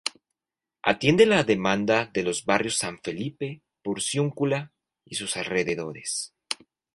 [0.81, 4.73] Atiende la demanda de los barrios San Felipe, Porciúncula
[5.05, 6.33] y sus alrededores.